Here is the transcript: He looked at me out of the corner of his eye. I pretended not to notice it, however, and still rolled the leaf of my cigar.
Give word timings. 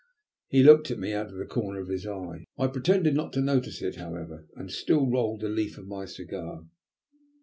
He 0.47 0.63
looked 0.63 0.89
at 0.89 0.97
me 0.97 1.13
out 1.13 1.27
of 1.27 1.35
the 1.35 1.45
corner 1.45 1.79
of 1.79 1.87
his 1.89 2.07
eye. 2.07 2.45
I 2.57 2.65
pretended 2.65 3.13
not 3.13 3.33
to 3.33 3.39
notice 3.39 3.83
it, 3.83 3.97
however, 3.97 4.47
and 4.55 4.71
still 4.71 5.07
rolled 5.07 5.41
the 5.41 5.47
leaf 5.49 5.77
of 5.77 5.85
my 5.85 6.05
cigar. 6.05 6.65